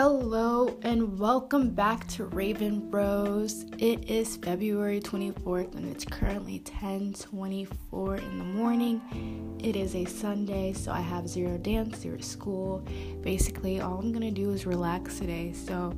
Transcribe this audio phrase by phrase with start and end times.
[0.00, 3.64] Hello and welcome back to Raven Bros.
[3.78, 9.58] It is February 24th and it's currently 10:24 in the morning.
[9.60, 12.86] It is a Sunday, so I have zero dance, zero school.
[13.22, 15.52] Basically, all I'm going to do is relax today.
[15.52, 15.92] So,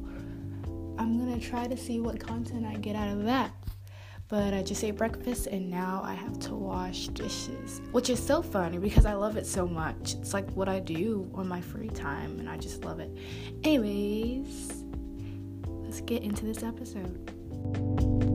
[0.97, 3.53] I'm going to try to see what content I get out of that.
[4.31, 8.43] But I just ate breakfast and now I have to wash dishes, which is so
[8.43, 10.15] funny because I love it so much.
[10.15, 13.11] It's like what I do on my free time and I just love it.
[13.65, 14.85] Anyways,
[15.67, 18.30] let's get into this episode.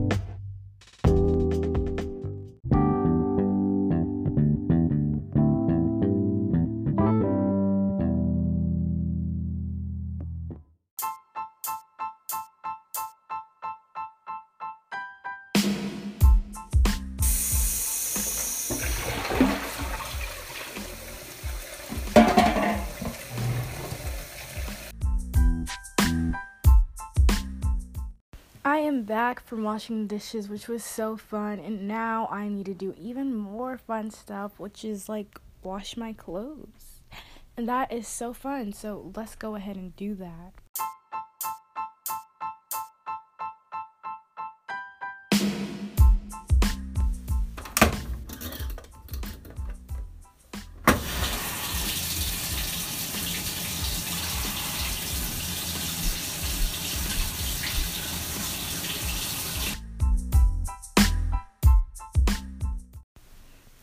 [28.76, 32.74] I am back from washing dishes, which was so fun, and now I need to
[32.74, 37.00] do even more fun stuff, which is like wash my clothes.
[37.56, 40.52] And that is so fun, so let's go ahead and do that.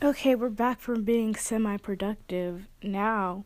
[0.04, 3.46] Okay, we're back from being semi productive now.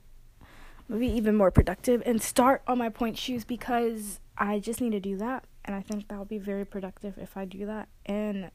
[0.89, 4.99] Maybe even more productive and start on my pointe shoes because I just need to
[4.99, 5.43] do that.
[5.65, 7.89] And I think that'll be very productive if I do that.
[8.07, 8.49] And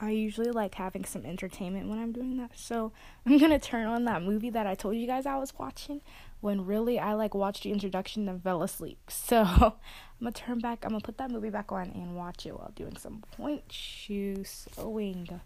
[0.00, 2.58] I usually like having some entertainment when I'm doing that.
[2.58, 2.90] So
[3.24, 6.00] I'm gonna turn on that movie that I told you guys I was watching
[6.40, 8.98] when really I like watched the introduction and fell asleep.
[9.10, 9.72] So I'm
[10.18, 12.96] gonna turn back, I'm gonna put that movie back on and watch it while doing
[12.96, 15.40] some pointe shoe sewing.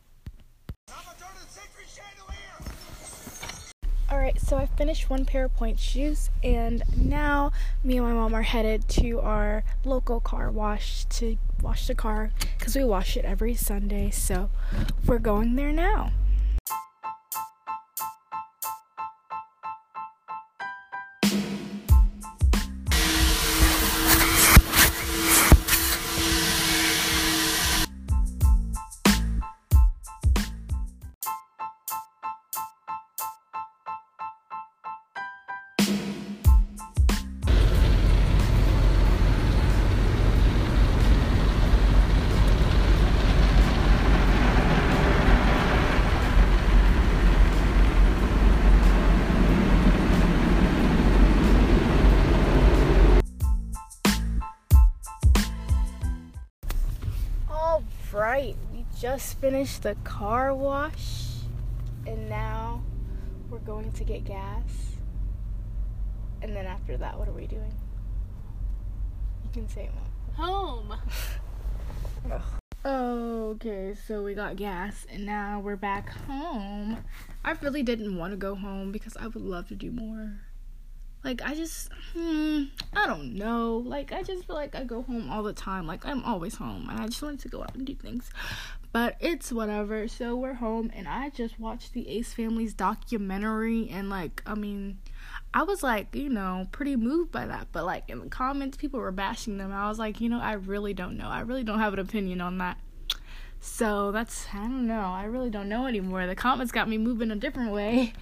[4.26, 7.52] Alright, so I finished one pair of pointe shoes, and now
[7.84, 12.32] me and my mom are headed to our local car wash to wash the car
[12.58, 14.10] because we wash it every Sunday.
[14.10, 14.50] So
[15.06, 16.10] we're going there now.
[59.00, 61.24] Just finished the car wash,
[62.06, 62.82] and now
[63.50, 64.96] we're going to get gas.
[66.42, 67.74] And then after that, what are we doing?
[69.44, 70.36] You can say what.
[70.46, 70.94] Home.
[72.86, 77.04] Okay, so we got gas, and now we're back home.
[77.44, 80.38] I really didn't want to go home because I would love to do more.
[81.24, 82.64] Like, I just, hmm,
[82.94, 83.78] I don't know.
[83.84, 85.88] Like, I just feel like I go home all the time.
[85.88, 88.30] Like, I'm always home, and I just wanted to go out and do things.
[88.92, 90.08] But it's whatever.
[90.08, 94.98] So, we're home, and I just watched the Ace Family's documentary, and, like, I mean,
[95.52, 97.68] I was like, you know, pretty moved by that.
[97.72, 99.72] But, like, in the comments, people were bashing them.
[99.72, 101.28] I was like, you know, I really don't know.
[101.28, 102.78] I really don't have an opinion on that.
[103.60, 105.00] So, that's, I don't know.
[105.00, 106.26] I really don't know anymore.
[106.26, 108.12] The comments got me moving a different way.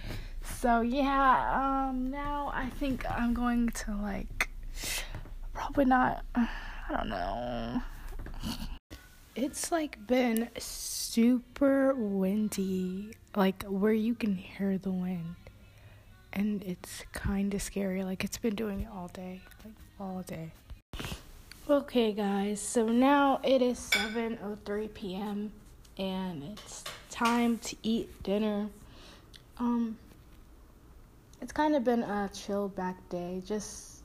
[0.45, 4.49] So yeah, um now I think I'm going to like
[5.53, 6.47] probably not I
[6.89, 7.81] don't know.
[9.35, 15.35] It's like been super windy, like where you can hear the wind.
[16.31, 18.05] And it's kind of scary.
[18.05, 20.53] Like it's been doing it all day, like all day.
[21.69, 22.61] Okay, guys.
[22.61, 25.51] So now it is 7:03 p.m.
[25.97, 28.69] and it's time to eat dinner.
[29.57, 29.97] Um
[31.41, 34.01] it's kind of been a chill back day, just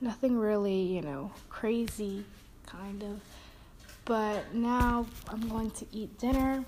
[0.00, 2.24] nothing really, you know, crazy,
[2.64, 3.20] kind of.
[4.10, 6.64] But now I'm going to eat dinner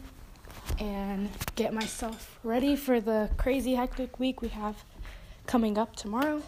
[0.78, 4.84] and get myself ready for the crazy, hectic week we have
[5.44, 6.40] coming up tomorrow.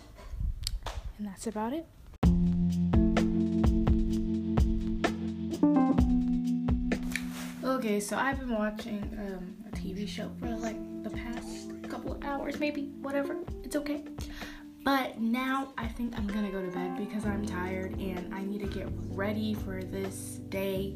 [1.18, 1.84] And that's about it.
[7.64, 12.22] Okay, so I've been watching um, a TV show for like the past couple of
[12.22, 13.38] hours, maybe, whatever.
[13.64, 14.04] It's okay.
[14.84, 18.60] But now I think I'm gonna go to bed because I'm tired and I need
[18.60, 20.94] to get ready for this day,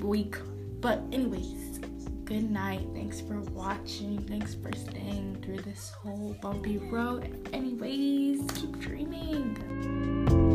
[0.00, 0.36] week.
[0.80, 1.80] But, anyways,
[2.24, 2.86] good night.
[2.94, 4.18] Thanks for watching.
[4.26, 7.48] Thanks for staying through this whole bumpy road.
[7.52, 10.47] Anyways, keep dreaming.